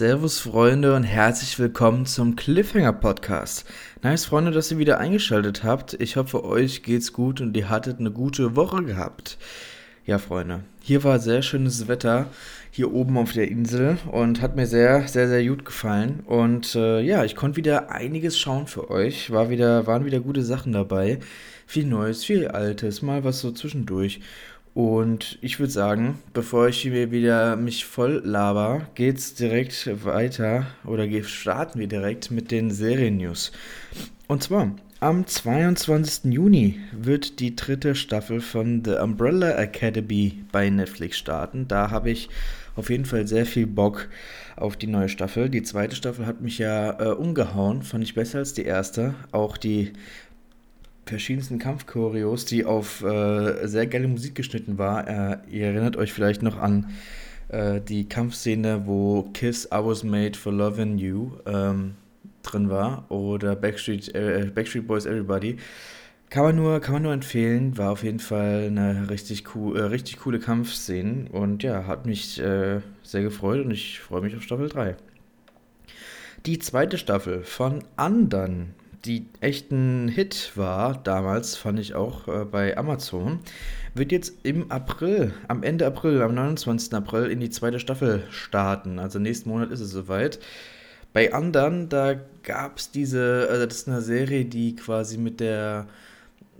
[0.00, 3.66] Servus Freunde und herzlich willkommen zum Cliffhanger Podcast.
[4.02, 5.92] Nice Freunde, dass ihr wieder eingeschaltet habt.
[6.00, 9.36] Ich hoffe, euch geht's gut und ihr hattet eine gute Woche gehabt.
[10.06, 12.28] Ja, Freunde, hier war sehr schönes Wetter
[12.70, 16.20] hier oben auf der Insel und hat mir sehr, sehr, sehr gut gefallen.
[16.24, 19.30] Und äh, ja, ich konnte wieder einiges schauen für euch.
[19.30, 21.18] War wieder, waren wieder gute Sachen dabei.
[21.66, 24.20] Viel Neues, viel Altes, mal was so zwischendurch.
[24.72, 31.06] Und ich würde sagen, bevor ich hier wieder mich voll laber, geht's direkt weiter oder
[31.24, 33.52] starten wir direkt mit den Serien-News.
[34.28, 36.32] Und zwar am 22.
[36.32, 41.66] Juni wird die dritte Staffel von The Umbrella Academy bei Netflix starten.
[41.66, 42.28] Da habe ich
[42.76, 44.08] auf jeden Fall sehr viel Bock
[44.56, 45.48] auf die neue Staffel.
[45.48, 49.14] Die zweite Staffel hat mich ja äh, umgehauen, fand ich besser als die erste.
[49.32, 49.94] Auch die
[51.10, 55.06] verschiedensten Kampfchoreos, die auf äh, sehr geile Musik geschnitten war.
[55.06, 56.90] Äh, ihr erinnert euch vielleicht noch an
[57.48, 61.94] äh, die Kampfszene, wo Kiss I Was Made for Loving You ähm,
[62.42, 65.58] drin war oder Backstreet, äh, Backstreet Boys Everybody.
[66.30, 69.82] Kann man, nur, kann man nur empfehlen, war auf jeden Fall eine richtig, cool, äh,
[69.82, 74.42] richtig coole Kampfszene und ja, hat mich äh, sehr gefreut und ich freue mich auf
[74.42, 74.96] Staffel 3.
[76.46, 82.76] Die zweite Staffel von Andern die echten Hit war damals, fand ich auch äh, bei
[82.76, 83.40] Amazon,
[83.94, 86.92] wird jetzt im April, am Ende April, am 29.
[86.94, 88.98] April in die zweite Staffel starten.
[88.98, 90.38] Also nächsten Monat ist es soweit.
[91.12, 95.86] Bei anderen, da gab es diese, also das ist eine Serie, die quasi mit der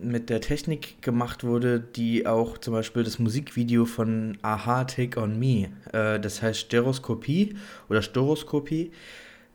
[0.03, 5.39] mit der Technik gemacht wurde, die auch zum Beispiel das Musikvideo von Aha Take on
[5.39, 7.55] Me, äh, das heißt Stereoskopie
[7.91, 8.93] oder Stereoskopie,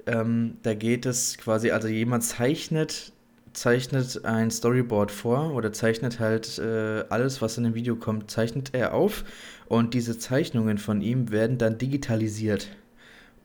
[0.06, 3.12] ähm, da geht es quasi, also jemand zeichnet,
[3.54, 8.72] zeichnet ein Storyboard vor oder zeichnet halt äh, alles, was in dem Video kommt, zeichnet
[8.74, 9.24] er auf
[9.68, 12.70] und diese Zeichnungen von ihm werden dann digitalisiert.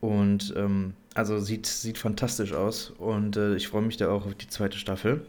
[0.01, 4.35] Und ähm, also sieht, sieht fantastisch aus und äh, ich freue mich da auch auf
[4.35, 5.21] die zweite Staffel.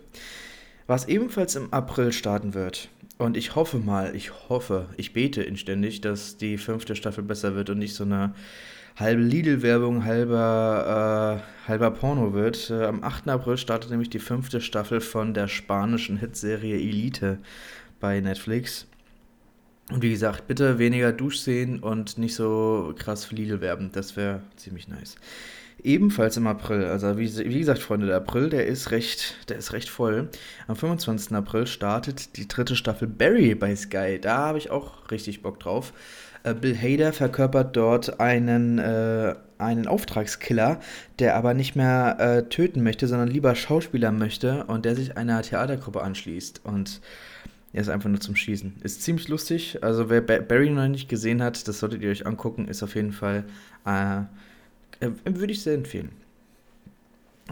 [0.87, 2.89] Was ebenfalls im April starten wird.
[3.19, 7.71] Und ich hoffe mal, ich hoffe, ich bete inständig, dass die fünfte Staffel besser wird
[7.71, 8.35] und nicht so eine
[8.97, 12.71] halbe Lidl-Werbung, halber, äh, halber Porno wird.
[12.71, 13.29] Äh, am 8.
[13.29, 17.39] April startet nämlich die fünfte Staffel von der spanischen Hitserie Elite
[18.01, 18.87] bei Netflix.
[19.91, 23.91] Und wie gesagt, bitte weniger Duschszenen und nicht so krass für Lidl werben.
[23.93, 25.17] Das wäre ziemlich nice.
[25.83, 29.73] Ebenfalls im April, also wie, wie, gesagt, Freunde, der April, der ist recht, der ist
[29.73, 30.29] recht voll.
[30.69, 31.33] Am 25.
[31.35, 34.19] April startet die dritte Staffel Barry bei Sky.
[34.21, 35.93] Da habe ich auch richtig Bock drauf.
[36.45, 40.81] Äh, Bill Hader verkörpert dort einen, äh, einen Auftragskiller,
[41.19, 45.43] der aber nicht mehr äh, töten möchte, sondern lieber Schauspieler möchte und der sich einer
[45.43, 46.63] Theatergruppe anschließt.
[46.65, 47.01] Und
[47.73, 48.75] er ist einfach nur zum Schießen.
[48.83, 49.79] Ist ziemlich lustig.
[49.83, 52.69] Also wer Barry noch nicht gesehen hat, das solltet ihr euch angucken.
[52.69, 53.45] Ist auf jeden Fall,
[53.87, 54.19] äh,
[55.01, 56.11] äh, würde ich sehr empfehlen.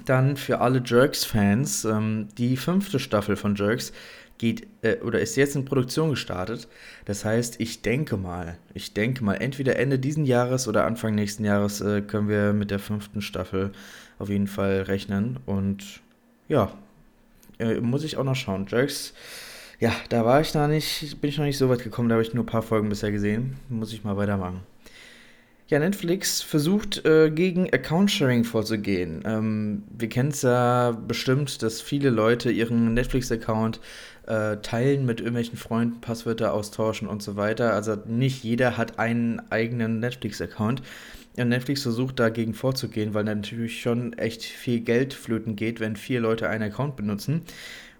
[0.04, 3.92] Dann für alle Jerks-Fans, ähm, die fünfte Staffel von Jerks
[4.40, 6.66] geht äh, oder ist jetzt in Produktion gestartet.
[7.04, 11.44] Das heißt, ich denke mal, ich denke mal, entweder Ende diesen Jahres oder Anfang nächsten
[11.44, 13.70] Jahres äh, können wir mit der fünften Staffel
[14.18, 15.38] auf jeden Fall rechnen.
[15.44, 16.00] Und
[16.48, 16.72] ja,
[17.58, 18.66] äh, muss ich auch noch schauen.
[18.66, 19.12] Jerks,
[19.78, 22.22] ja, da war ich noch nicht, bin ich noch nicht so weit gekommen, da habe
[22.22, 23.56] ich nur ein paar Folgen bisher gesehen.
[23.68, 24.60] Muss ich mal weitermachen.
[25.70, 29.22] Ja, Netflix versucht äh, gegen Account-Sharing vorzugehen.
[29.24, 33.78] Ähm, wir kennen es ja bestimmt, dass viele Leute ihren Netflix-Account
[34.26, 37.72] äh, teilen mit irgendwelchen Freunden, Passwörter austauschen und so weiter.
[37.72, 40.82] Also nicht jeder hat einen eigenen Netflix-Account.
[41.36, 46.18] Ja, Netflix versucht dagegen vorzugehen, weil natürlich schon echt viel Geld flöten geht, wenn vier
[46.18, 47.42] Leute einen Account benutzen.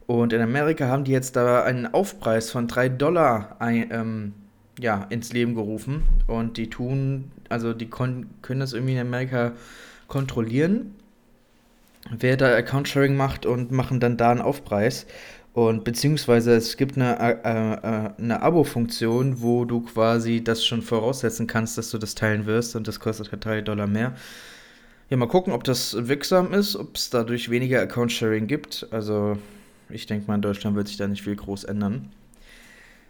[0.09, 4.33] Und in Amerika haben die jetzt da einen Aufpreis von 3 Dollar ein, ähm,
[4.81, 6.05] ja, ins Leben gerufen.
[6.27, 9.53] Und die tun, also die können das irgendwie in Amerika
[10.09, 10.95] kontrollieren,
[12.11, 15.07] wer da Account-Sharing macht und machen dann da einen Aufpreis.
[15.53, 21.47] Und beziehungsweise es gibt eine, äh, äh, eine Abo-Funktion, wo du quasi das schon voraussetzen
[21.47, 24.15] kannst, dass du das teilen wirst und das kostet halt 3 Dollar mehr.
[25.09, 28.87] Ja, mal gucken, ob das wirksam ist, ob es dadurch weniger Account-Sharing gibt.
[28.93, 29.39] Also
[29.89, 32.13] ich denke mal, in Deutschland wird sich da nicht viel groß ändern.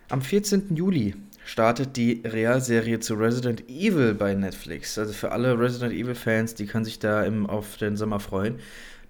[0.09, 0.75] Am 14.
[0.75, 1.15] Juli
[1.45, 4.99] startet die Realserie zu Resident Evil bei Netflix.
[4.99, 8.59] Also für alle Resident Evil-Fans, die können sich da im, auf den Sommer freuen.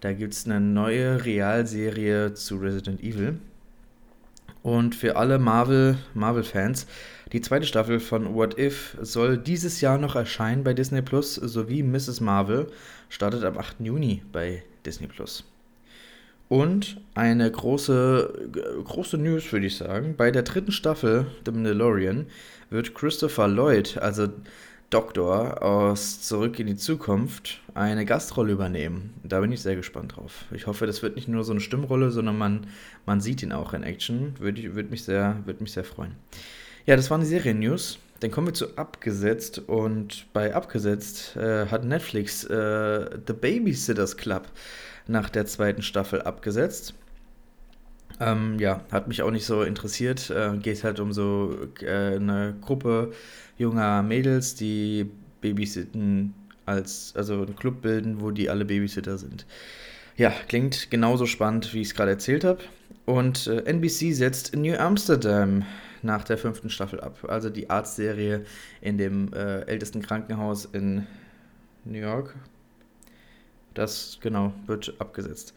[0.01, 3.39] Da gibt es eine neue Realserie zu Resident Evil.
[4.63, 6.87] Und für alle Marvel, Marvel-Fans,
[7.33, 11.83] die zweite Staffel von What If soll dieses Jahr noch erscheinen bei Disney Plus, sowie
[11.83, 12.21] Mrs.
[12.21, 12.67] Marvel
[13.09, 13.77] startet am 8.
[13.81, 15.45] Juni bei Disney Plus.
[16.51, 18.51] Und eine große,
[18.85, 20.17] große News, würde ich sagen.
[20.17, 22.27] Bei der dritten Staffel The Mandalorian
[22.71, 24.27] wird Christopher Lloyd, also
[24.91, 29.15] Doktor aus Zurück in die Zukunft eine Gastrolle übernehmen.
[29.23, 30.47] Da bin ich sehr gespannt drauf.
[30.51, 32.67] Ich hoffe, das wird nicht nur so eine Stimmrolle, sondern man,
[33.07, 34.35] man sieht ihn auch in Action.
[34.41, 36.17] Würde würd mich, sehr, würd mich sehr freuen.
[36.85, 38.01] Ja, das waren die Serien-News.
[38.19, 44.49] Dann kommen wir zu Abgesetzt und bei Abgesetzt äh, hat Netflix äh, The Babysitters Club
[45.07, 46.95] nach der zweiten Staffel abgesetzt.
[48.19, 50.31] Ähm, ja, hat mich auch nicht so interessiert.
[50.31, 53.13] Äh, geht halt um so äh, eine Gruppe
[53.57, 55.11] junger Mädels, die
[55.41, 56.35] babysitten
[56.67, 59.47] als, also einen Club bilden, wo die alle Babysitter sind.
[60.17, 62.61] Ja, klingt genauso spannend, wie ich es gerade erzählt habe.
[63.07, 65.65] Und äh, NBC setzt New Amsterdam
[66.03, 67.19] nach der fünften Staffel ab.
[67.29, 68.45] Also die Arztserie
[68.81, 71.07] in dem äh, ältesten Krankenhaus in
[71.85, 72.35] New York.
[73.81, 75.55] Das genau wird abgesetzt.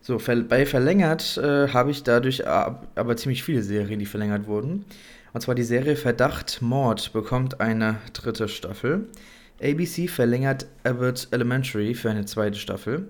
[0.00, 4.84] So, bei verlängert äh, habe ich dadurch aber ziemlich viele Serien, die verlängert wurden.
[5.32, 9.08] Und zwar die Serie Verdacht Mord bekommt eine dritte Staffel.
[9.60, 13.08] ABC verlängert Abbott Elementary für eine zweite Staffel.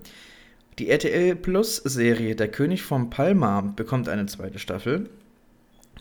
[0.78, 5.10] Die RTL Plus Serie Der König von Palma bekommt eine zweite Staffel.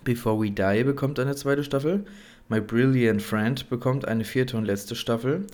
[0.05, 2.05] Before We Die bekommt eine zweite Staffel.
[2.47, 5.45] My Brilliant Friend bekommt eine vierte und letzte Staffel.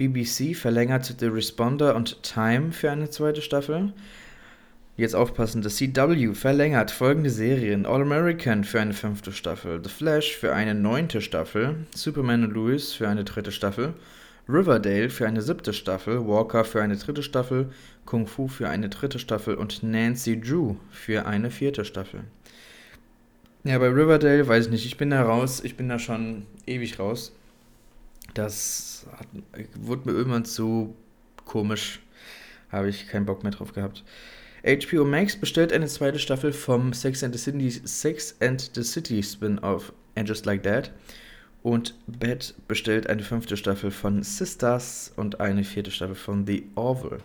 [0.00, 3.92] BBC verlängert The Responder und Time für eine zweite Staffel.
[4.96, 10.34] Jetzt aufpassen, das CW verlängert folgende Serien: All American für eine fünfte Staffel, The Flash
[10.34, 13.92] für eine neunte Staffel, Superman und Lewis für eine dritte Staffel,
[14.48, 17.70] Riverdale für eine siebte Staffel, Walker für eine dritte Staffel,
[18.06, 22.20] Kung Fu für eine dritte Staffel und Nancy Drew für eine vierte Staffel.
[23.64, 24.86] Ja, bei Riverdale weiß ich nicht.
[24.86, 25.60] Ich bin da raus.
[25.62, 27.32] Ich bin da schon ewig raus.
[28.34, 29.26] Das hat,
[29.74, 30.94] wurde mir irgendwann zu
[31.44, 32.00] komisch.
[32.70, 34.04] Habe ich keinen Bock mehr drauf gehabt.
[34.62, 39.22] HBO Max bestellt eine zweite Staffel vom Sex and the City, Sex and the City
[39.22, 40.92] Spin-off And Just Like That.
[41.62, 47.18] Und Beth bestellt eine fünfte Staffel von Sisters und eine vierte Staffel von The Orville.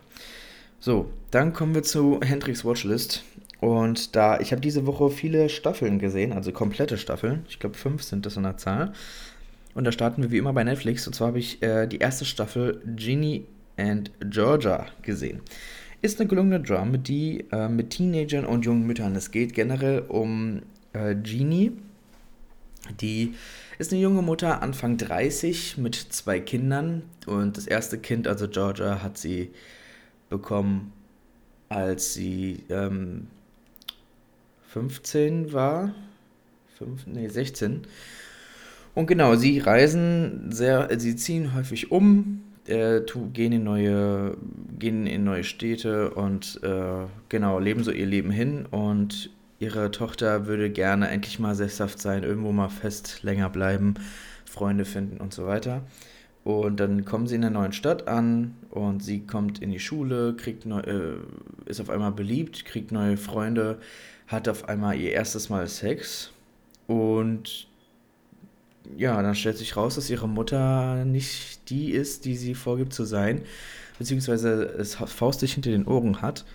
[0.79, 3.23] So, dann kommen wir zu Hendrix Watchlist.
[3.61, 7.45] Und da, ich habe diese Woche viele Staffeln gesehen, also komplette Staffeln.
[7.49, 8.93] Ich glaube, fünf sind das in der Zahl.
[9.75, 11.05] Und da starten wir wie immer bei Netflix.
[11.05, 13.45] Und zwar habe ich äh, die erste Staffel Ginny
[13.77, 15.41] and Georgia gesehen.
[16.01, 16.61] Ist eine gelungene
[16.97, 19.15] die äh, mit Teenagern und jungen Müttern.
[19.15, 20.61] Es geht generell um
[20.93, 21.73] äh, Genie.
[23.01, 23.35] Die
[23.77, 27.03] ist eine junge Mutter, Anfang 30, mit zwei Kindern.
[27.25, 29.51] Und das erste Kind, also Georgia, hat sie
[30.29, 30.93] bekommen,
[31.67, 33.27] als sie ähm,
[34.69, 35.93] 15 war.
[36.77, 37.87] 5, nee, 16.
[38.95, 43.01] Und genau, sie reisen sehr, sie ziehen häufig um, äh,
[43.33, 44.37] gehen, in neue,
[44.79, 48.65] gehen in neue Städte und äh, genau, leben so ihr Leben hin.
[48.65, 53.95] Und ihre Tochter würde gerne endlich mal sesshaft sein, irgendwo mal fest länger bleiben,
[54.45, 55.81] Freunde finden und so weiter.
[56.43, 60.35] Und dann kommen sie in der neuen Stadt an und sie kommt in die Schule,
[60.35, 61.17] kriegt neu, äh,
[61.65, 63.79] ist auf einmal beliebt, kriegt neue Freunde
[64.27, 66.31] hat auf einmal ihr erstes Mal Sex
[66.87, 67.67] und
[68.97, 73.03] ja, dann stellt sich raus, dass ihre Mutter nicht die ist, die sie vorgibt zu
[73.03, 73.41] sein,
[73.99, 76.45] beziehungsweise es faustig hinter den Ohren hat.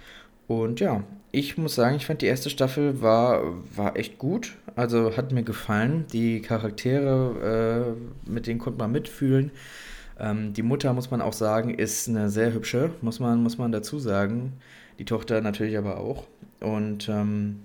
[0.47, 3.43] Und ja, ich muss sagen, ich fand die erste Staffel war,
[3.77, 4.57] war echt gut.
[4.75, 6.07] Also hat mir gefallen.
[6.13, 7.95] Die Charaktere,
[8.27, 9.53] äh, mit denen konnte man mitfühlen.
[10.19, 13.71] Ähm, die Mutter, muss man auch sagen, ist eine sehr hübsche, muss man, muss man
[13.71, 14.55] dazu sagen.
[14.99, 16.27] Die Tochter natürlich aber auch.
[16.61, 17.61] Und ähm,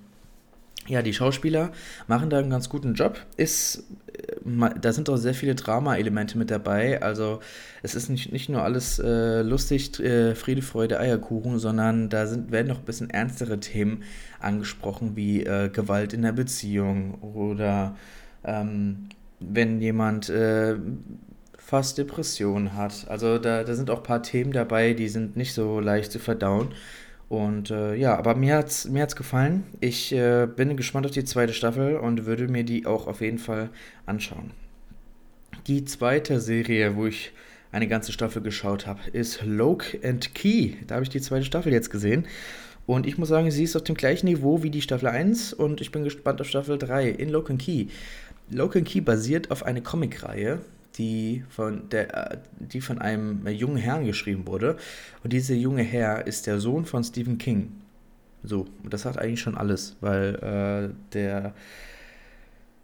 [0.88, 1.72] ja, die Schauspieler
[2.08, 3.20] machen da einen ganz guten Job.
[3.36, 7.02] Ist, äh, da sind auch sehr viele Drama-Elemente mit dabei.
[7.02, 7.40] Also
[7.82, 12.52] es ist nicht, nicht nur alles äh, lustig, äh, Friede, Freude, Eierkuchen, sondern da sind,
[12.52, 14.04] werden noch ein bisschen ernstere Themen
[14.40, 17.96] angesprochen, wie äh, Gewalt in der Beziehung oder
[18.44, 19.10] ähm,
[19.40, 20.76] wenn jemand äh,
[21.58, 23.08] fast Depressionen hat.
[23.10, 26.20] Also da, da sind auch ein paar Themen dabei, die sind nicht so leicht zu
[26.20, 26.70] verdauen.
[27.28, 29.64] Und äh, ja, aber mir hat's, mir hat's gefallen.
[29.80, 33.40] Ich äh, bin gespannt auf die zweite Staffel und würde mir die auch auf jeden
[33.40, 33.70] Fall
[34.06, 34.52] anschauen.
[35.68, 37.32] Die zweite Serie, wo ich
[37.72, 40.76] eine ganze Staffel geschaut habe, ist Loke and Key.
[40.86, 42.28] Da habe ich die zweite Staffel jetzt gesehen.
[42.86, 45.82] Und ich muss sagen, sie ist auf dem gleichen Niveau wie die Staffel 1 und
[45.82, 47.88] ich bin gespannt auf Staffel 3 in Loke and Key.
[48.52, 50.60] Loke and Key basiert auf einer Comicreihe
[50.98, 54.78] die von, der, äh, die von einem jungen Herrn geschrieben wurde.
[55.24, 57.72] Und dieser junge Herr ist der Sohn von Stephen King.
[58.44, 61.54] So, und das hat eigentlich schon alles, weil äh, der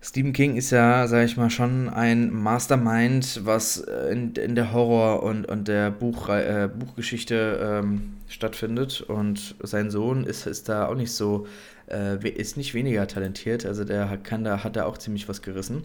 [0.03, 5.21] Stephen King ist ja, sag ich mal, schon ein Mastermind, was in, in der Horror-
[5.21, 9.01] und, und der Buch, äh, Buchgeschichte ähm, stattfindet.
[9.01, 11.45] Und sein Sohn ist, ist da auch nicht so,
[11.87, 13.63] äh, ist nicht weniger talentiert.
[13.63, 15.83] Also der kann da, hat da auch ziemlich was gerissen.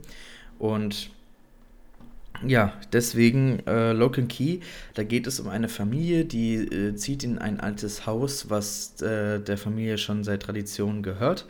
[0.58, 1.10] Und
[2.44, 4.60] ja, deswegen äh, Lock and Key,
[4.94, 9.40] da geht es um eine Familie, die äh, zieht in ein altes Haus, was äh,
[9.40, 11.46] der Familie schon seit Tradition gehört.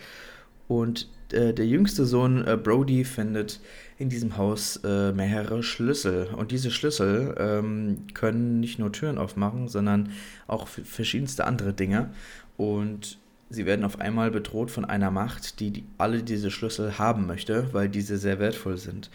[0.68, 3.60] Und äh, der jüngste Sohn äh, Brody findet
[3.98, 6.28] in diesem Haus äh, mehrere Schlüssel.
[6.36, 10.10] Und diese Schlüssel ähm, können nicht nur Türen aufmachen, sondern
[10.46, 12.10] auch verschiedenste andere Dinge.
[12.56, 17.26] Und sie werden auf einmal bedroht von einer Macht, die, die alle diese Schlüssel haben
[17.26, 19.10] möchte, weil diese sehr wertvoll sind.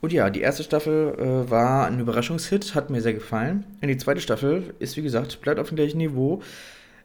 [0.00, 3.64] Und ja, die erste Staffel äh, war ein Überraschungshit, hat mir sehr gefallen.
[3.80, 6.42] Und die zweite Staffel ist, wie gesagt, bleibt auf dem gleichen Niveau.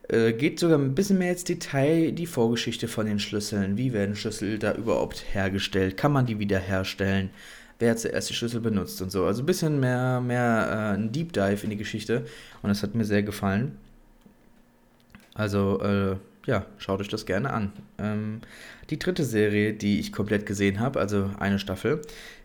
[0.10, 3.78] Äh, geht sogar ein bisschen mehr ins Detail, die Vorgeschichte von den Schlüsseln.
[3.78, 5.96] Wie werden Schlüssel da überhaupt hergestellt?
[5.96, 7.30] Kann man die wiederherstellen?
[7.80, 9.26] Wer hat zuerst die Schlüssel benutzt und so.
[9.26, 12.26] Also ein bisschen mehr, mehr äh, ein Deep Dive in die Geschichte.
[12.62, 13.78] Und das hat mir sehr gefallen.
[15.34, 17.72] Also, äh, ja, schaut euch das gerne an.
[17.98, 18.42] Ähm,
[18.90, 22.02] die dritte Serie, die ich komplett gesehen habe, also eine Staffel,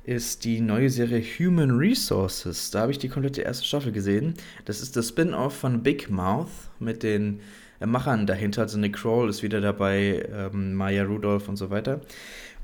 [0.06, 2.70] ist die neue Serie Human Resources.
[2.70, 4.34] Da habe ich die komplette erste Staffel gesehen.
[4.64, 6.48] Das ist das Spin-off von Big Mouth
[6.78, 7.40] mit den
[7.80, 8.62] äh, Machern dahinter.
[8.62, 12.00] Also Nick Kroll ist wieder dabei, ähm, Maya Rudolph und so weiter.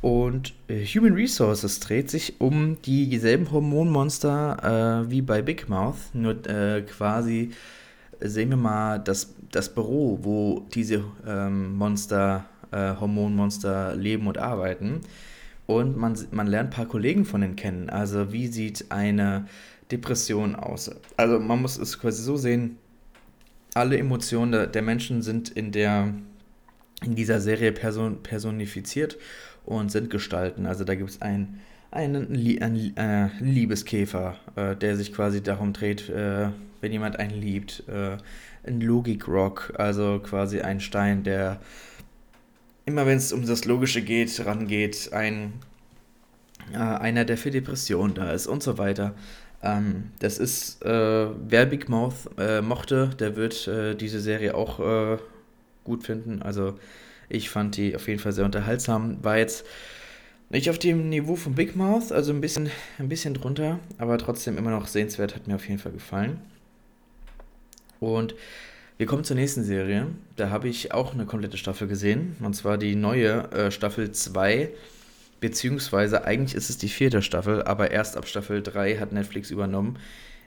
[0.00, 6.46] Und äh, Human Resources dreht sich um dieselben Hormonmonster äh, wie bei Big Mouth, nur
[6.46, 7.50] äh, quasi
[8.20, 15.00] sehen wir mal das, das Büro, wo diese ähm, Monster, äh, Hormonmonster leben und arbeiten.
[15.76, 17.90] Und man, man lernt ein paar Kollegen von denen kennen.
[17.90, 19.46] Also wie sieht eine
[19.90, 20.90] Depression aus?
[21.16, 22.78] Also man muss es quasi so sehen,
[23.74, 26.12] alle Emotionen der, Menschen sind in, der,
[27.04, 29.18] in dieser Serie person, personifiziert
[29.64, 30.66] und sind Gestalten.
[30.66, 31.60] Also da gibt es einen,
[31.90, 36.48] einen, einen äh, Liebeskäfer, äh, der sich quasi darum dreht, äh,
[36.80, 37.84] wenn jemand einen liebt.
[37.88, 38.18] Äh,
[38.64, 41.60] ein Logikrock, also quasi ein Stein, der
[42.84, 45.52] immer wenn es um das Logische geht, rangeht, ein,
[46.72, 49.14] äh, einer, der für Depressionen da ist und so weiter.
[49.62, 54.80] Ähm, das ist, äh, wer Big Mouth äh, mochte, der wird äh, diese Serie auch
[54.80, 55.18] äh,
[55.84, 56.42] gut finden.
[56.42, 56.78] Also
[57.28, 59.22] ich fand die auf jeden Fall sehr unterhaltsam.
[59.22, 59.64] War jetzt
[60.50, 64.58] nicht auf dem Niveau von Big Mouth, also ein bisschen, ein bisschen drunter, aber trotzdem
[64.58, 66.40] immer noch sehenswert, hat mir auf jeden Fall gefallen.
[68.00, 68.34] Und
[69.02, 70.06] wir kommen zur nächsten Serie.
[70.36, 72.36] Da habe ich auch eine komplette Staffel gesehen.
[72.38, 74.70] Und zwar die neue äh, Staffel 2.
[75.40, 79.98] Beziehungsweise eigentlich ist es die vierte Staffel, aber erst ab Staffel 3 hat Netflix übernommen.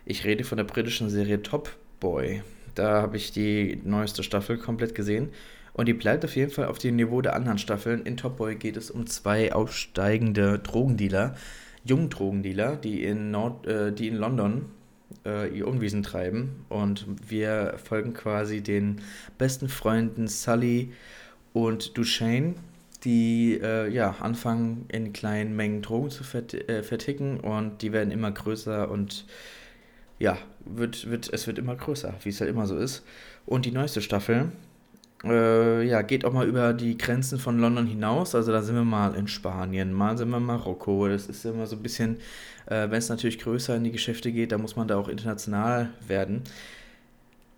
[0.06, 2.44] Ich rede von der britischen Serie Top Boy.
[2.76, 5.32] Da habe ich die neueste Staffel komplett gesehen.
[5.74, 8.04] Und die bleibt auf jeden Fall auf dem Niveau der anderen Staffeln.
[8.06, 11.36] In Top Boy geht es um zwei aufsteigende Drogendealer,
[11.84, 14.72] Jungdrogendealer, die in, Nord, äh, die in London
[15.26, 16.66] äh, ihr Unwesen treiben.
[16.70, 19.02] Und wir folgen quasi den
[19.38, 20.94] besten Freunden Sully
[21.54, 22.56] und Duchesne,
[23.04, 28.12] die äh, ja, anfangen in kleinen Mengen Drogen zu vert äh, verticken und die werden
[28.12, 29.26] immer größer und
[30.18, 33.04] ja, wird, wird, es wird immer größer, wie es halt immer so ist.
[33.46, 34.52] Und die neueste Staffel
[35.25, 38.36] äh, ja, geht auch mal über die Grenzen von London hinaus.
[38.36, 41.08] Also da sind wir mal in Spanien, mal sind wir in Marokko.
[41.08, 42.17] Das ist immer so ein bisschen,
[42.67, 45.89] äh, wenn es natürlich größer in die Geschäfte geht, da muss man da auch international
[46.08, 46.44] werden.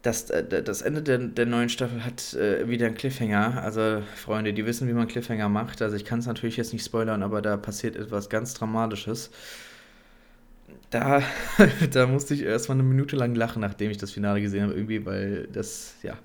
[0.02, 3.62] Das, äh, das Ende der, der neuen Staffel hat äh, wieder einen Cliffhanger.
[3.64, 5.82] Also, Freunde, die wissen, wie man Cliffhanger macht.
[5.82, 9.32] Also, ich kann es natürlich jetzt nicht spoilern, aber da passiert etwas ganz Dramatisches.
[10.90, 11.22] Da,
[11.92, 15.06] da musste ich erstmal eine Minute lang lachen, nachdem ich das Finale gesehen habe, irgendwie,
[15.06, 16.18] weil das, ja,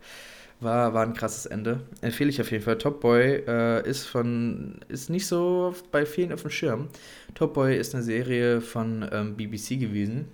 [0.63, 1.81] war, war ein krasses Ende.
[2.01, 2.79] Empfehle ich auf jeden Fall.
[2.79, 6.89] Top Boy äh, ist von ist nicht so bei vielen auf dem Schirm.
[7.35, 10.29] Top Boy ist eine Serie von ähm, BBC gewesen,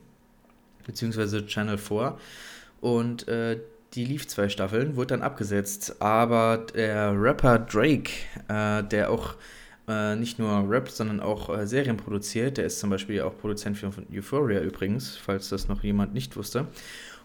[0.87, 2.17] beziehungsweise Channel 4.
[2.81, 3.59] Und äh,
[3.95, 6.01] die lief zwei Staffeln, wurde dann abgesetzt.
[6.01, 8.11] Aber der Rapper Drake,
[8.49, 9.35] äh, der auch
[9.89, 13.79] äh, nicht nur rappt, sondern auch äh, Serien produziert, der ist zum Beispiel auch Produzent
[13.79, 16.67] für Euphoria übrigens, falls das noch jemand nicht wusste.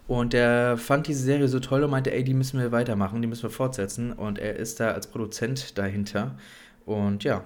[0.07, 3.27] Und der fand diese Serie so toll und meinte, ey, die müssen wir weitermachen, die
[3.27, 4.11] müssen wir fortsetzen.
[4.11, 6.35] Und er ist da als Produzent dahinter.
[6.85, 7.43] Und ja,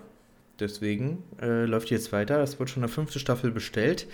[0.60, 2.42] deswegen äh, läuft jetzt weiter.
[2.42, 4.08] Es wird schon eine fünfte Staffel bestellt.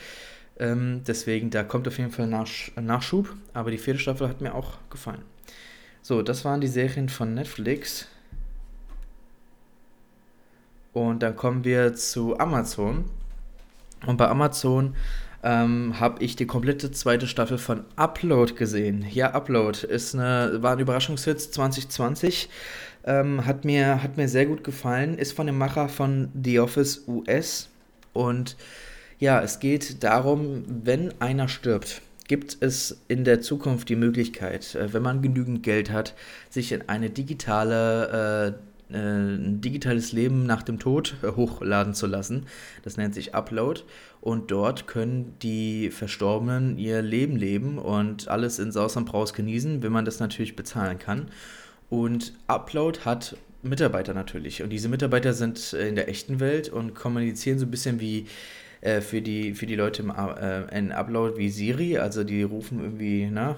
[0.59, 3.33] Ähm, deswegen, da kommt auf jeden Fall Nach Nachschub.
[3.53, 5.23] Aber die vierte Staffel hat mir auch gefallen.
[6.01, 8.07] So, das waren die Serien von Netflix.
[10.91, 13.05] Und dann kommen wir zu Amazon.
[14.05, 14.95] Und bei Amazon
[15.43, 19.05] ähm, habe ich die komplette zweite Staffel von Upload gesehen.
[19.11, 22.49] Ja, Upload ist eine, war ein Überraschungshit 2020.
[23.05, 25.17] Ähm, hat, mir, hat mir sehr gut gefallen.
[25.17, 27.69] Ist von dem Macher von The Office US.
[28.13, 28.55] Und
[29.19, 34.93] ja, es geht darum, wenn einer stirbt, gibt es in der Zukunft die Möglichkeit, äh,
[34.93, 36.13] wenn man genügend Geld hat,
[36.49, 42.45] sich in eine digitale äh, ein digitales Leben nach dem Tod äh, hochladen zu lassen.
[42.83, 43.81] Das nennt sich Upload.
[44.21, 49.83] Und dort können die Verstorbenen ihr Leben leben und alles in Saus und Braus genießen,
[49.83, 51.27] wenn man das natürlich bezahlen kann.
[51.89, 54.61] Und Upload hat Mitarbeiter natürlich.
[54.61, 58.27] Und diese Mitarbeiter sind in der echten Welt und kommunizieren so ein bisschen wie
[58.81, 61.97] äh, für, die, für die Leute im, äh, in Upload wie Siri.
[61.97, 63.55] Also die rufen irgendwie, na,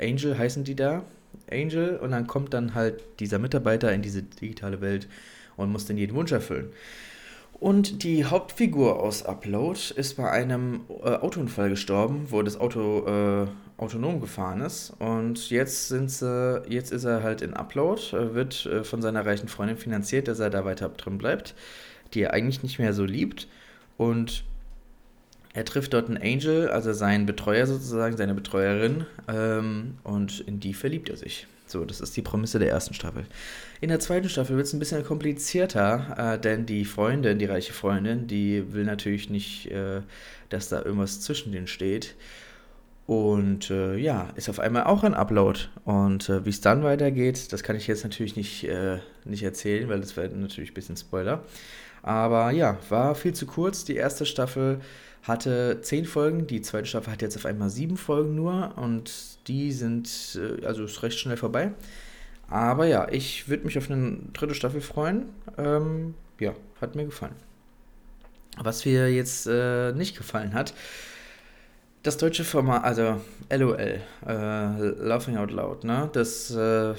[0.00, 1.02] Angel heißen die da,
[1.50, 5.08] Angel und dann kommt dann halt dieser Mitarbeiter in diese digitale Welt
[5.56, 6.72] und muss dann jeden Wunsch erfüllen.
[7.60, 13.46] Und die Hauptfigur aus Upload ist bei einem äh, Autounfall gestorben, wo das Auto äh,
[13.78, 14.92] autonom gefahren ist.
[15.00, 19.26] Und jetzt, sind sie, jetzt ist er halt in Upload, äh, wird äh, von seiner
[19.26, 21.56] reichen Freundin finanziert, dass er da weiter drin bleibt,
[22.14, 23.48] die er eigentlich nicht mehr so liebt.
[23.96, 24.44] Und
[25.58, 30.72] er trifft dort einen Angel, also seinen Betreuer sozusagen, seine Betreuerin, ähm, und in die
[30.72, 31.48] verliebt er sich.
[31.66, 33.26] So, das ist die Prämisse der ersten Staffel.
[33.80, 37.72] In der zweiten Staffel wird es ein bisschen komplizierter, äh, denn die Freundin, die reiche
[37.72, 40.02] Freundin, die will natürlich nicht, äh,
[40.48, 42.14] dass da irgendwas zwischen denen steht.
[43.08, 45.58] Und äh, ja, ist auf einmal auch ein Upload.
[45.84, 49.88] Und äh, wie es dann weitergeht, das kann ich jetzt natürlich nicht, äh, nicht erzählen,
[49.88, 51.42] weil das wäre natürlich ein bisschen Spoiler.
[52.02, 53.84] Aber ja, war viel zu kurz.
[53.84, 54.80] Die erste Staffel
[55.28, 59.72] hatte zehn Folgen, die zweite Staffel hat jetzt auf einmal sieben Folgen nur und die
[59.72, 61.72] sind, äh, also ist recht schnell vorbei.
[62.48, 65.26] Aber ja, ich würde mich auf eine dritte Staffel freuen.
[65.58, 67.36] Ähm, ja, hat mir gefallen.
[68.56, 70.72] Was mir jetzt äh, nicht gefallen hat,
[72.08, 76.08] das deutsche Format, also LOL, äh, Laughing Out Loud, ne?
[76.14, 76.94] Das äh,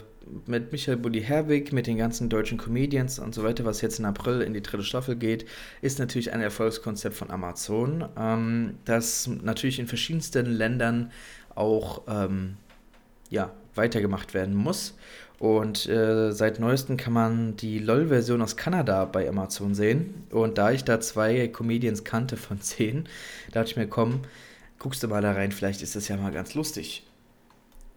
[0.45, 4.05] mit Michael Bulli Herwig, mit den ganzen deutschen Comedians und so weiter, was jetzt im
[4.05, 5.47] April in die dritte Staffel geht,
[5.81, 11.11] ist natürlich ein Erfolgskonzept von Amazon, ähm, das natürlich in verschiedensten Ländern
[11.55, 12.57] auch ähm,
[13.31, 14.93] ja, weitergemacht werden muss.
[15.39, 20.25] Und äh, seit neuestem kann man die LOL-Version aus Kanada bei Amazon sehen.
[20.29, 23.09] Und da ich da zwei Comedians kannte von zehn,
[23.51, 24.21] dachte ich mir, komm,
[24.79, 27.05] guckst du mal da rein, vielleicht ist das ja mal ganz lustig.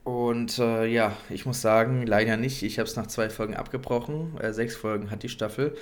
[0.05, 2.63] Und äh, ja, ich muss sagen, leider nicht.
[2.65, 4.37] Ich habe es nach zwei Folgen abgebrochen.
[4.41, 5.77] Äh, sechs Folgen hat die Staffel.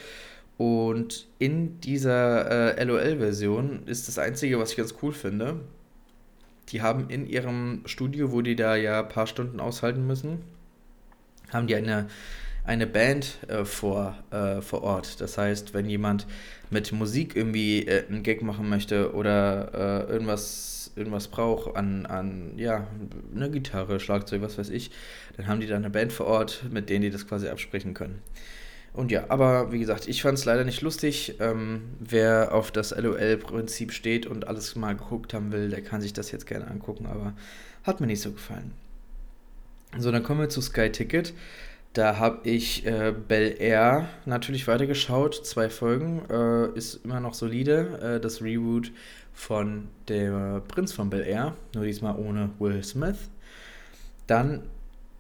[0.59, 5.61] Und in dieser äh, LOL-Version ist das Einzige, was ich ganz cool finde,
[6.69, 10.43] die haben in ihrem Studio, wo die da ja ein paar Stunden aushalten müssen,
[11.51, 12.09] haben die eine,
[12.65, 15.21] eine Band äh, vor, äh, vor Ort.
[15.21, 16.27] Das heißt, wenn jemand
[16.71, 22.53] mit Musik irgendwie äh, einen Gag machen möchte oder äh, irgendwas irgendwas braucht an, an,
[22.57, 22.87] ja,
[23.35, 24.91] eine Gitarre, Schlagzeug, was weiß ich,
[25.37, 28.21] dann haben die da eine Band vor Ort, mit denen die das quasi absprechen können.
[28.93, 31.37] Und ja, aber wie gesagt, ich fand es leider nicht lustig.
[31.39, 36.13] Ähm, wer auf das LOL-Prinzip steht und alles mal geguckt haben will, der kann sich
[36.13, 37.35] das jetzt gerne angucken, aber
[37.85, 38.73] hat mir nicht so gefallen.
[39.99, 41.35] So, dann kommen wir zu Sky Ticket.
[41.93, 45.45] Da habe ich äh, Bel Air natürlich weitergeschaut.
[45.45, 46.23] Zwei Folgen.
[46.31, 48.17] Äh, ist immer noch solide.
[48.17, 48.93] Äh, das Reboot
[49.33, 51.57] von der Prinz von Bel Air.
[51.75, 53.29] Nur diesmal ohne Will Smith.
[54.29, 54.63] Dann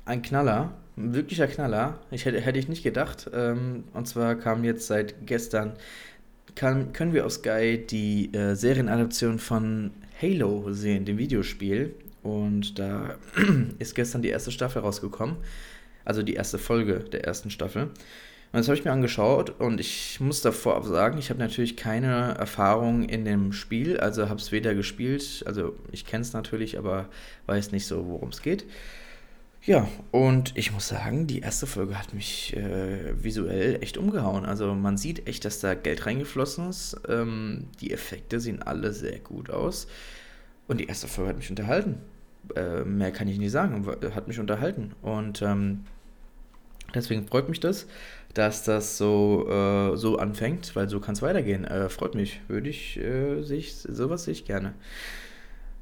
[0.04, 0.74] ein Knaller.
[0.96, 1.98] Ein wirklicher Knaller.
[2.12, 3.28] Ich hätte, hätte ich nicht gedacht.
[3.34, 5.72] Ähm, und zwar kam jetzt seit gestern.
[6.54, 9.90] Kann, können wir auf Sky die äh, Serienadaption von
[10.22, 11.96] Halo sehen, dem Videospiel.
[12.22, 13.16] Und da
[13.80, 15.36] ist gestern die erste Staffel rausgekommen
[16.04, 17.90] also die erste Folge der ersten Staffel.
[18.52, 22.34] Und das habe ich mir angeschaut und ich muss davor sagen, ich habe natürlich keine
[22.34, 27.08] Erfahrung in dem Spiel, also habe es weder gespielt, also ich kenne es natürlich, aber
[27.46, 28.66] weiß nicht so, worum es geht.
[29.62, 34.46] Ja, und ich muss sagen, die erste Folge hat mich äh, visuell echt umgehauen.
[34.46, 36.96] Also man sieht echt, dass da Geld reingeflossen ist.
[37.08, 39.86] Ähm, die Effekte sehen alle sehr gut aus.
[40.66, 41.98] Und die erste Folge hat mich unterhalten.
[42.56, 44.92] Äh, mehr kann ich nicht sagen, hat mich unterhalten.
[45.02, 45.84] Und ähm,
[46.94, 47.86] deswegen freut mich das,
[48.34, 51.64] dass das so, äh, so anfängt, weil so kann es weitergehen.
[51.64, 54.74] Äh, freut mich, würde ich, äh, sehe ich, sowas sehe ich gerne.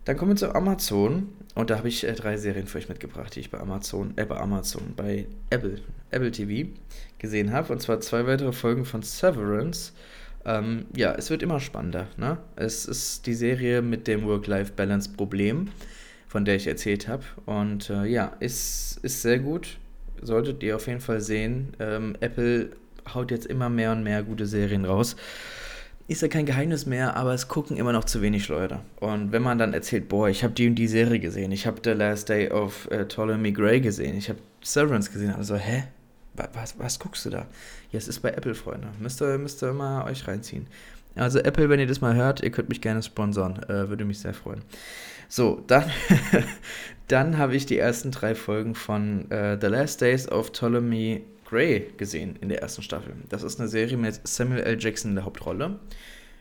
[0.05, 3.35] Dann kommen wir zu Amazon und da habe ich äh, drei Serien für euch mitgebracht,
[3.37, 6.71] die ich bei Amazon, äh, bei Amazon, bei Apple, Apple TV
[7.18, 7.73] gesehen habe.
[7.73, 9.92] Und zwar zwei weitere Folgen von Severance.
[10.47, 12.07] Ähm, ja, es wird immer spannender.
[12.16, 12.38] Ne?
[12.57, 15.68] Es ist die Serie mit dem Work-Life-Balance-Problem
[16.29, 17.25] von der ich erzählt habe.
[17.47, 19.79] Und äh, ja, ist, ist sehr gut.
[20.21, 21.75] Solltet ihr auf jeden Fall sehen.
[21.81, 22.71] Ähm, Apple
[23.14, 25.17] haut jetzt immer mehr und mehr gute Serien raus.
[26.07, 28.81] Ist ja kein Geheimnis mehr, aber es gucken immer noch zu wenig Leute.
[28.99, 31.81] Und wenn man dann erzählt, boah, ich habe die und die Serie gesehen, ich habe
[31.85, 35.85] The Last Day of äh, Ptolemy Gray gesehen, ich habe Severance gesehen, also hä?
[36.55, 37.47] Was, was guckst du da?
[37.91, 38.88] Ja, es ist bei Apple, Freunde.
[39.01, 40.69] Müsst ihr, müsst ihr mal euch reinziehen.
[41.17, 43.61] Also Apple, wenn ihr das mal hört, ihr könnt mich gerne sponsern.
[43.64, 44.62] Äh, würde mich sehr freuen.
[45.29, 45.91] So, dann,
[47.09, 51.91] dann habe ich die ersten drei Folgen von äh, The Last Days of Ptolemy Grey
[51.97, 53.14] gesehen in der ersten Staffel.
[53.29, 54.79] Das ist eine Serie mit Samuel L.
[54.79, 55.79] Jackson in der Hauptrolle.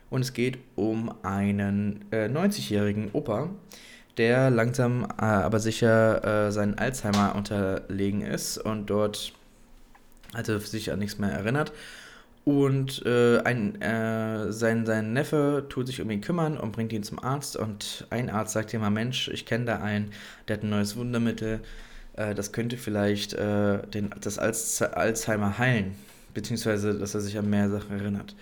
[0.10, 3.50] Und es geht um einen äh, 90-jährigen Opa,
[4.18, 9.34] der langsam äh, aber sicher äh, seinen Alzheimer unterlegen ist und dort
[10.34, 11.72] also sich an nichts mehr erinnert.
[12.48, 17.04] Und äh, ein, äh, sein, sein Neffe tut sich um ihn kümmern und bringt ihn
[17.04, 17.58] zum Arzt.
[17.58, 20.14] Und ein Arzt sagt ihm mal, Mensch, ich kenne da einen,
[20.48, 21.60] der hat ein neues Wundermittel.
[22.14, 25.96] Äh, das könnte vielleicht äh, den, das Alzheimer heilen.
[26.34, 28.34] Beziehungsweise, dass er sich an mehr Sachen erinnert.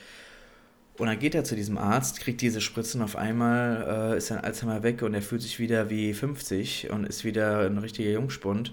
[1.00, 4.38] Und dann geht er zu diesem Arzt, kriegt diese Spritzen auf einmal, äh, ist sein
[4.38, 8.72] Alzheimer weg und er fühlt sich wieder wie 50 und ist wieder ein richtiger Jungspund.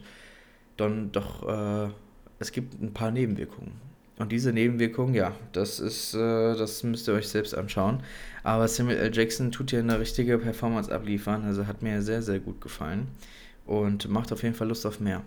[0.77, 1.91] Dann doch, äh,
[2.39, 3.92] es gibt ein paar Nebenwirkungen.
[4.19, 8.03] Und diese Nebenwirkungen, ja, das ist, äh, das müsst ihr euch selbst anschauen.
[8.43, 9.15] Aber Samuel L.
[9.15, 13.09] Jackson tut hier eine richtige Performance abliefern, also hat mir sehr, sehr gut gefallen
[13.67, 15.23] und macht auf jeden Fall Lust auf mehr.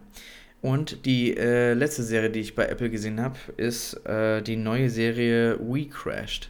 [0.62, 4.90] Und die äh, letzte Serie, die ich bei Apple gesehen habe, ist äh, die neue
[4.90, 6.50] Serie We Crashed.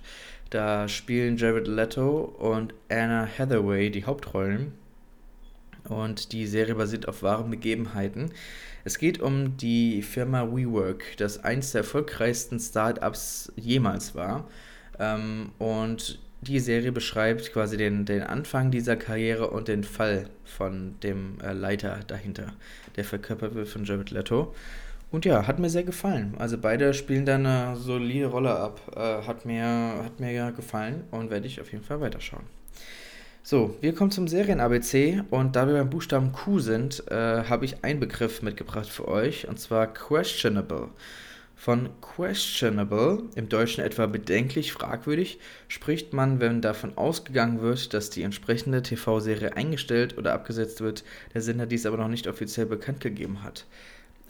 [0.50, 4.72] Da spielen Jared Leto und Anna Hathaway die Hauptrollen.
[5.90, 8.32] Und die Serie basiert auf wahren Begebenheiten.
[8.86, 14.48] Es geht um die Firma WeWork, das eins der erfolgreichsten Startups jemals war.
[15.00, 21.00] Ähm, und die Serie beschreibt quasi den, den Anfang dieser Karriere und den Fall von
[21.02, 22.54] dem äh, Leiter dahinter,
[22.96, 24.54] der verkörpert wird von Jared Leto.
[25.12, 26.36] Und ja, hat mir sehr gefallen.
[26.38, 28.82] Also beide spielen da eine solide Rolle ab.
[28.96, 29.66] Äh, hat, mir,
[30.04, 32.44] hat mir gefallen und werde ich auf jeden Fall weiterschauen.
[33.48, 37.84] So, wir kommen zum Serien-ABC und da wir beim Buchstaben Q sind, äh, habe ich
[37.84, 40.90] einen Begriff mitgebracht für euch und zwar questionable.
[41.56, 48.24] Von questionable, im Deutschen etwa bedenklich, fragwürdig, spricht man, wenn davon ausgegangen wird, dass die
[48.24, 51.04] entsprechende TV-Serie eingestellt oder abgesetzt wird,
[51.36, 53.68] der Sender dies aber noch nicht offiziell bekannt gegeben hat.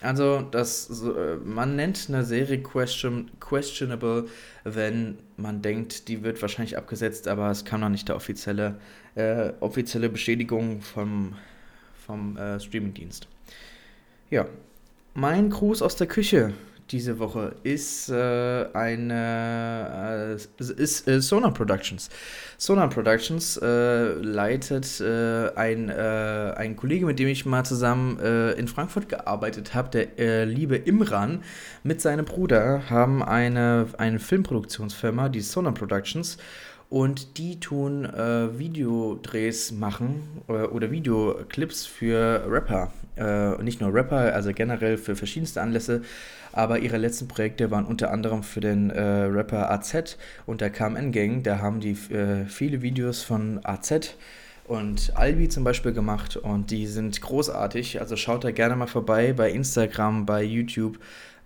[0.02, 4.26] Also, das, äh, man nennt eine Serie question, questionable,
[4.64, 8.76] wenn man denkt, die wird wahrscheinlich abgesetzt, aber es kam noch nicht der offizielle,
[9.16, 11.36] äh, offizielle Bestätigung vom,
[12.06, 13.28] vom äh, Streamingdienst.
[14.30, 14.46] Ja,
[15.14, 16.54] mein Gruß aus der Küche
[16.92, 22.10] diese Woche ist äh, eine äh, ist äh, Sonar Productions.
[22.58, 28.20] Sonar Productions äh, leitet äh, ein, ein Kollege, mit dem ich mal zusammen
[28.58, 31.44] in Frankfurt gearbeitet habe, der liebe Imran,
[31.84, 36.38] mit seinem Bruder haben eine, eine Filmproduktionsfirma, die Sonar Productions.
[36.90, 42.92] Und die tun äh, Videodrehs machen äh, oder Videoclips für Rapper.
[43.18, 46.04] Äh, nicht nur Rapper, also generell für verschiedenste Anlässe.
[46.52, 51.12] Aber ihre letzten Projekte waren unter anderem für den äh, Rapper AZ und der KMN
[51.12, 51.44] Gang.
[51.44, 54.16] Da haben die äh, viele Videos von AZ
[54.68, 58.00] und Albi zum Beispiel gemacht und die sind großartig.
[58.00, 61.00] Also schaut da gerne mal vorbei bei Instagram, bei YouTube.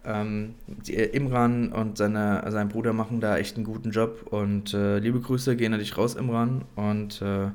[0.10, 4.74] Ähm, die, äh, Imran und seine, sein Bruder machen da echt einen guten Job und
[4.74, 6.66] äh, liebe Grüße gehen an dich raus, Imran.
[6.76, 7.52] Und äh,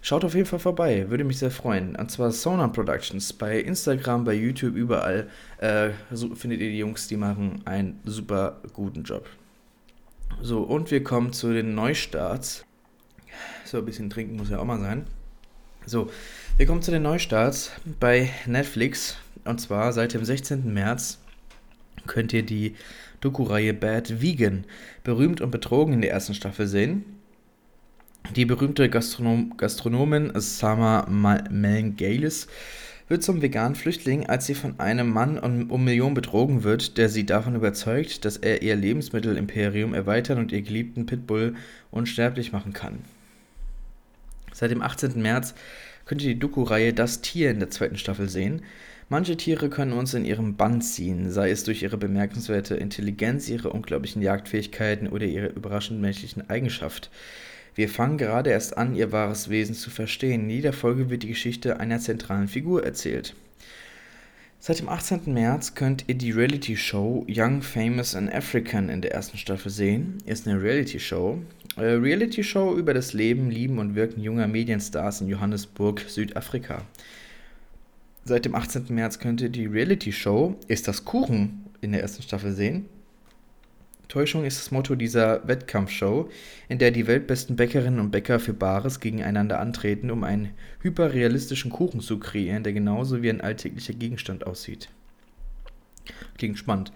[0.00, 1.96] schaut auf jeden Fall vorbei, würde mich sehr freuen.
[1.96, 7.08] Und zwar Sonar Productions bei Instagram, bei YouTube, überall äh, so findet ihr die Jungs,
[7.08, 9.26] die machen einen super guten Job.
[10.40, 12.64] So, und wir kommen zu den Neustarts.
[13.64, 15.04] So, ein bisschen trinken muss ja auch mal sein.
[15.84, 16.10] So,
[16.58, 19.16] wir kommen zu den Neustarts bei Netflix.
[19.44, 20.72] Und zwar seit dem 16.
[20.72, 21.18] März
[22.06, 22.74] könnt ihr die
[23.20, 24.64] Doku-Reihe Bad Vegan,
[25.04, 27.04] berühmt und betrogen in der ersten Staffel sehen.
[28.36, 32.48] Die berühmte Gastronom Gastronomin Sama Melngailis
[33.08, 37.26] wird zum veganen Flüchtling, als sie von einem Mann um Millionen betrogen wird, der sie
[37.26, 41.54] davon überzeugt, dass er ihr Lebensmittelimperium erweitern und ihr geliebten Pitbull
[41.90, 43.00] unsterblich machen kann.
[44.54, 45.20] Seit dem 18.
[45.20, 45.54] März
[46.06, 48.62] könnt ihr die Doku-Reihe Das Tier in der zweiten Staffel sehen.
[49.12, 53.68] Manche Tiere können uns in ihrem Bann ziehen, sei es durch ihre bemerkenswerte Intelligenz, ihre
[53.68, 57.10] unglaublichen Jagdfähigkeiten oder ihre überraschend menschlichen Eigenschaft.
[57.74, 60.44] Wir fangen gerade erst an, ihr wahres Wesen zu verstehen.
[60.44, 63.34] In jeder Folge wird die Geschichte einer zentralen Figur erzählt.
[64.58, 65.20] Seit dem 18.
[65.26, 70.22] März könnt ihr die Reality-Show Young, Famous and African in der ersten Staffel sehen.
[70.24, 71.36] Ist eine Reality-Show.
[71.76, 76.86] Äh, Reality-Show über das Leben, Lieben und Wirken junger Medienstars in Johannesburg, Südafrika.
[78.24, 78.86] Seit dem 18.
[78.90, 82.86] März könnt ihr die Reality-Show Ist das Kuchen in der ersten Staffel sehen.
[84.06, 86.30] Täuschung ist das Motto dieser Wettkampfshow,
[86.68, 90.50] in der die weltbesten Bäckerinnen und Bäcker für Bares gegeneinander antreten, um einen
[90.82, 94.88] hyperrealistischen Kuchen zu kreieren, der genauso wie ein alltäglicher Gegenstand aussieht.
[96.36, 96.92] Klingt spannend.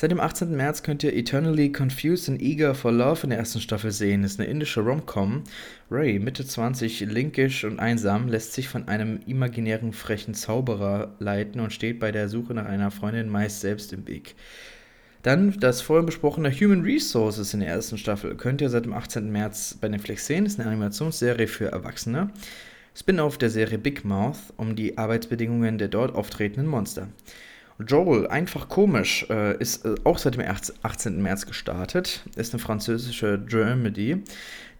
[0.00, 0.54] Seit dem 18.
[0.54, 4.22] März könnt ihr Eternally Confused and Eager for Love in der ersten Staffel sehen.
[4.22, 5.42] Ist eine indische Rom-Com.
[5.90, 11.72] Ray, Mitte 20, linkisch und einsam, lässt sich von einem imaginären frechen Zauberer leiten und
[11.72, 14.36] steht bei der Suche nach einer Freundin meist selbst im Weg.
[15.24, 19.32] Dann das vorhin besprochene Human Resources in der ersten Staffel könnt ihr seit dem 18.
[19.32, 20.46] März bei Netflix sehen.
[20.46, 22.30] Ist eine Animationsserie für Erwachsene.
[22.94, 27.08] Spin-off der Serie Big Mouth um die Arbeitsbedingungen der dort auftretenden Monster.
[27.86, 30.44] Joel, einfach komisch, äh, ist äh, auch seit dem
[30.82, 31.22] 18.
[31.22, 32.24] März gestartet.
[32.34, 34.24] Ist eine französische Dramedy.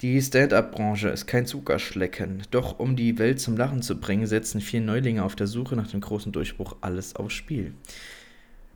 [0.03, 2.43] Die Stand-up-Branche ist kein Zuckerschlecken.
[2.51, 5.89] Doch um die Welt zum Lachen zu bringen, setzen vier Neulinge auf der Suche nach
[5.89, 7.73] dem großen Durchbruch alles aufs Spiel.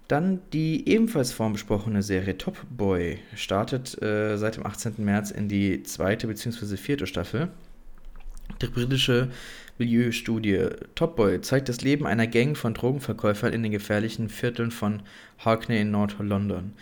[0.07, 4.95] Dann die ebenfalls vorhin besprochene Serie Top Boy startet äh, seit dem 18.
[4.99, 6.77] März in die zweite bzw.
[6.77, 7.49] vierte Staffel.
[8.61, 9.31] Die britische
[9.83, 15.03] Milieustudie Top Boy zeigt das Leben einer Gang von Drogenverkäufern in den gefährlichen Vierteln von
[15.39, 16.75] Hackney in Nord-London.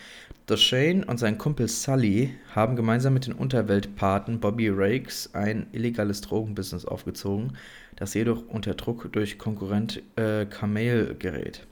[0.45, 6.21] Doch Shane und sein Kumpel Sully haben gemeinsam mit den Unterweltpaten Bobby Rakes ein illegales
[6.21, 7.57] Drogenbusiness aufgezogen,
[7.97, 11.67] das jedoch unter Druck durch Konkurrent äh, Camel gerät.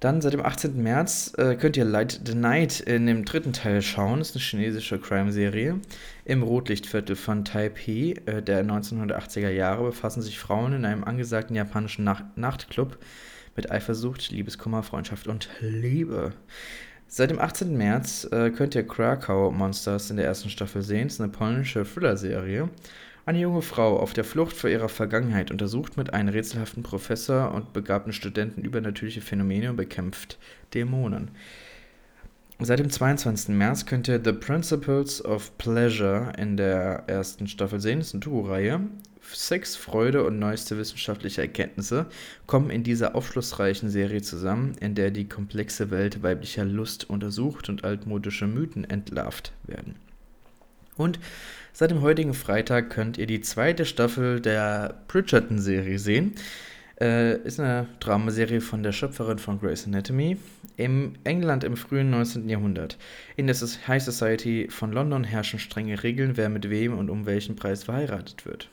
[0.00, 0.80] Dann seit dem 18.
[0.80, 4.20] März äh, könnt ihr Light the Night in dem dritten Teil schauen.
[4.20, 5.80] Das ist eine chinesische Crime-Serie.
[6.24, 12.04] Im Rotlichtviertel von Taipei äh, der 1980er Jahre befassen sich Frauen in einem angesagten japanischen
[12.04, 12.96] Nacht Nachtclub
[13.56, 16.32] mit Eifersucht, Liebeskummer, Freundschaft und Liebe.
[17.08, 17.76] Seit dem 18.
[17.76, 21.08] März äh, könnt ihr Krakow Monsters in der ersten Staffel sehen.
[21.08, 22.68] Das ist eine polnische Thriller-Serie.
[23.28, 27.74] Eine junge Frau auf der Flucht vor ihrer Vergangenheit untersucht mit einem rätselhaften Professor und
[27.74, 30.38] begabten Studenten übernatürliche Phänomene und bekämpft
[30.72, 31.32] Dämonen.
[32.58, 33.54] Seit dem 22.
[33.54, 37.98] März könnt ihr The Principles of Pleasure in der ersten Staffel sehen.
[37.98, 38.80] Das ist eine Duo-Reihe.
[39.20, 42.06] Sex, Freude und neueste wissenschaftliche Erkenntnisse
[42.46, 47.84] kommen in dieser aufschlussreichen Serie zusammen, in der die komplexe Welt weiblicher Lust untersucht und
[47.84, 49.96] altmodische Mythen entlarvt werden.
[50.96, 51.20] Und
[51.78, 56.34] seit dem heutigen Freitag könnt ihr die zweite Staffel der Bridgerton-Serie sehen.
[57.00, 60.38] Äh, ist eine Dramaserie von der Schöpferin von Grey's Anatomy
[60.76, 62.48] im England im frühen 19.
[62.48, 62.98] Jahrhundert.
[63.36, 67.54] In der High Society von London herrschen strenge Regeln, wer mit wem und um welchen
[67.54, 68.68] Preis verheiratet wird.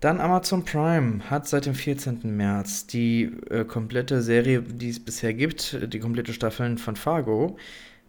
[0.00, 2.36] Dann Amazon Prime hat seit dem 14.
[2.36, 7.56] März die äh, komplette Serie, die es bisher gibt, die komplette Staffeln von Fargo.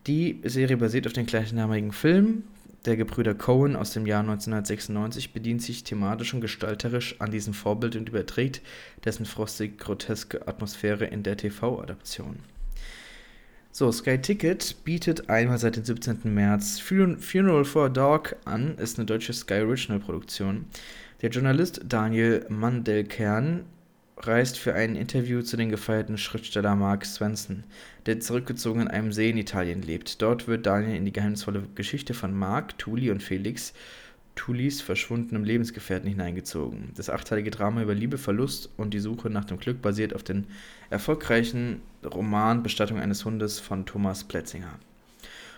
[0.06, 2.44] Die Serie basiert auf dem gleichnamigen Film
[2.88, 7.96] der Gebrüder Cohen aus dem Jahr 1996 bedient sich thematisch und gestalterisch an diesem Vorbild
[7.96, 8.62] und überträgt
[9.04, 12.40] dessen frostig-groteske Atmosphäre in der TV-Adaption.
[13.72, 16.34] So, Sky Ticket bietet einmal seit dem 17.
[16.34, 20.66] März Funeral for a Dog an, ist eine deutsche Sky Original Produktion.
[21.22, 23.66] Der Journalist Daniel Mandelkern
[24.18, 27.64] reist für ein Interview zu den gefeierten Schriftsteller Mark Swenson,
[28.06, 30.22] der zurückgezogen in einem See in Italien lebt.
[30.22, 33.74] Dort wird Daniel in die geheimnisvolle Geschichte von Mark, Tuli und Felix,
[34.36, 36.92] Tulis verschwundenem Lebensgefährten hineingezogen.
[36.96, 40.48] Das achteilige Drama über Liebe, Verlust und die Suche nach dem Glück basiert auf den
[40.90, 44.80] erfolgreichen Roman Bestattung eines Hundes von Thomas Pletzinger.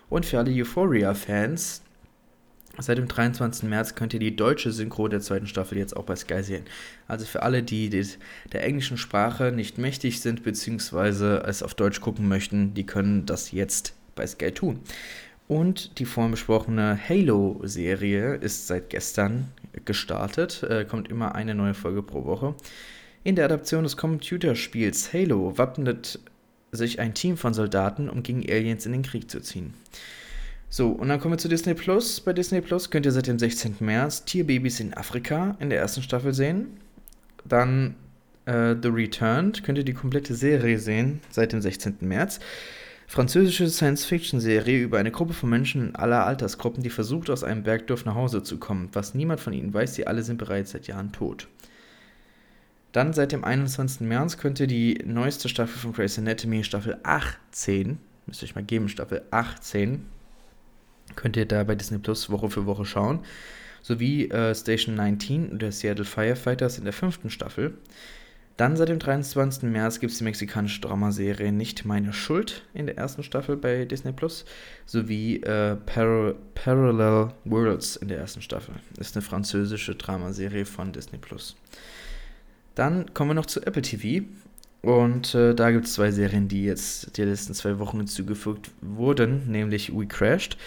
[0.10, 1.84] Und für alle Euphoria-Fans,
[2.82, 3.68] Seit dem 23.
[3.68, 6.64] März könnt ihr die deutsche Synchro der zweiten Staffel jetzt auch bei Sky sehen.
[7.08, 11.42] Also für alle, die der englischen Sprache nicht mächtig sind bzw.
[11.46, 14.80] es auf Deutsch gucken möchten, die können das jetzt bei Sky tun.
[15.50, 19.50] Und die vorhin besprochene Halo-Serie ist seit gestern
[19.84, 22.56] gestartet, äh, kommt immer eine neue Folge pro Woche.
[23.24, 26.20] In der Adaption des Computerspiels Halo wappnet
[26.72, 29.74] sich ein Team von Soldaten, um gegen Aliens in den Krieg zu ziehen.
[30.72, 32.22] So, und dann kommen wir zu Disney Plus.
[32.22, 33.78] Bei Disney Plus könnt ihr seit dem 16.
[33.80, 36.78] März Tierbabys in Afrika in der ersten Staffel sehen.
[37.44, 37.96] Dann
[38.46, 41.98] äh, The Returned könnt ihr die komplette Serie sehen seit dem 16.
[42.02, 42.40] März.
[43.08, 48.14] Französische Science-Fiction-Serie über eine Gruppe von Menschen aller Altersgruppen, die versucht, aus einem Bergdorf nach
[48.14, 48.90] Hause zu kommen.
[48.94, 51.48] Was niemand von ihnen weiß, sie alle sind bereits seit Jahren tot.
[52.92, 54.02] Dann seit dem 21.
[54.02, 58.64] März könnt ihr die neueste Staffel von Grey's Anatomy, Staffel 18, müsst ihr euch mal
[58.64, 60.06] geben, Staffel 18,
[61.16, 63.20] Könnt ihr da bei Disney Plus Woche für Woche schauen.
[63.82, 67.74] Sowie äh, Station 19 der Seattle Firefighters in der fünften Staffel.
[68.60, 69.64] Dann seit dem 23.
[69.64, 74.12] März gibt es die mexikanische Dramaserie Nicht meine Schuld in der ersten Staffel bei Disney
[74.12, 74.44] Plus,
[74.86, 78.76] sowie äh, Par Parallel Worlds in der ersten Staffel.
[79.00, 81.56] Ist eine französische Dramaserie von Disney Plus.
[82.76, 84.26] Dann kommen wir noch zu Apple TV.
[84.82, 89.50] Und äh, da gibt es zwei Serien, die jetzt die letzten zwei Wochen hinzugefügt wurden,
[89.50, 90.58] nämlich We Crashed.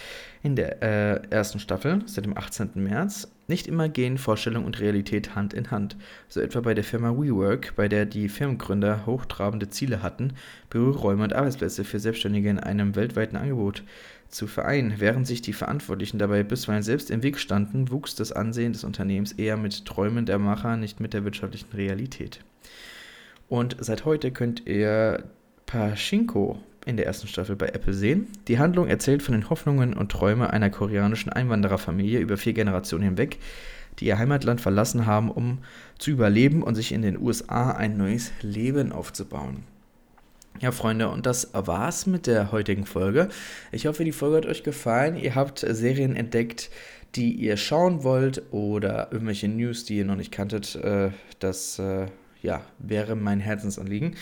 [0.42, 2.70] In der äh, ersten Staffel seit dem 18.
[2.74, 3.31] März.
[3.46, 5.96] Nicht immer gehen Vorstellung und Realität Hand in Hand.
[6.28, 10.33] So etwa bei der Firma WeWork, bei der die Firmengründer hochtrabende Ziele hatten,
[10.70, 13.85] Büroräume und Arbeitsplätze für Selbstständige in einem weltweiten Angebot
[14.28, 14.94] zu vereinen.
[14.98, 19.33] Während sich die Verantwortlichen dabei bisweilen selbst im Weg standen, wuchs das Ansehen des Unternehmens
[19.33, 22.40] eher mit Träumen der Macher, nicht mit der wirtschaftlichen Realität.
[23.48, 25.24] Und seit heute könnt ihr
[25.66, 28.28] Pachinko in der ersten Staffel bei Apple sehen.
[28.48, 33.38] Die Handlung erzählt von den Hoffnungen und Träumen einer koreanischen Einwandererfamilie über vier Generationen hinweg,
[33.98, 35.58] die ihr Heimatland verlassen haben, um
[35.98, 39.64] zu überleben und sich in den USA ein neues Leben aufzubauen.
[40.60, 43.28] Ja, Freunde, und das war's mit der heutigen Folge.
[43.72, 45.16] Ich hoffe, die Folge hat euch gefallen.
[45.16, 46.70] Ihr habt Serien entdeckt,
[47.14, 50.76] die ihr schauen wollt oder irgendwelche News, die ihr noch nicht kanntet.
[50.76, 52.06] Äh, das äh,
[52.42, 54.16] ja, wäre mein Herzensanliegen.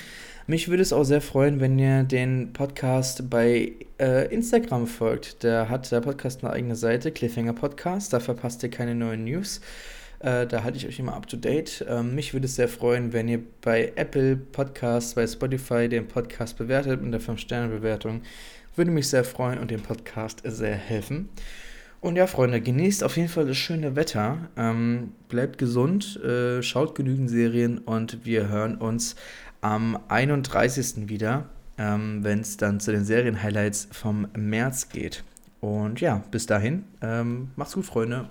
[0.51, 5.45] Mich würde es auch sehr freuen, wenn ihr den Podcast bei äh, Instagram folgt.
[5.45, 8.13] Da hat der Podcast eine eigene Seite, Cliffhanger Podcast.
[8.13, 9.61] Da verpasst ihr keine neuen News.
[10.19, 11.87] Äh, da halte ich euch immer up to date.
[11.89, 16.59] Ähm, mich würde es sehr freuen, wenn ihr bei Apple Podcasts, bei Spotify den Podcast
[16.59, 18.23] bewertet mit der 5-Sterne-Bewertung.
[18.75, 21.29] Würde mich sehr freuen und dem Podcast sehr helfen.
[22.01, 24.49] Und ja, Freunde, genießt auf jeden Fall das schöne Wetter.
[24.57, 29.17] Ähm, bleibt gesund, äh, schaut genügend Serien und wir hören uns
[29.61, 31.09] am 31.
[31.09, 31.47] wieder,
[31.79, 35.25] ähm, wenn es dann zu den Serien-Highlights vom März geht.
[35.61, 38.29] Und ja, bis dahin, ähm, macht's gut, Freunde.